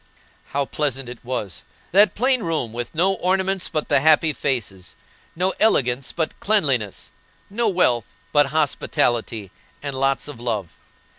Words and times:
How 0.47 0.65
pleasant 0.65 1.07
it 1.09 1.23
was; 1.23 1.61
that 1.91 2.15
plain 2.15 2.41
room, 2.41 2.73
with 2.73 2.95
no 2.95 3.13
ornaments 3.13 3.69
but 3.69 3.87
the 3.87 3.99
happy 3.99 4.33
faces, 4.33 4.95
no 5.35 5.53
elegance, 5.59 6.11
but 6.11 6.39
cleanliness, 6.39 7.11
no 7.51 7.69
wealth, 7.69 8.07
but 8.31 8.47
hospitality 8.47 9.51
and 9.83 9.93
lots 9.95 10.27
of 10.27 10.39
love. 10.39 10.75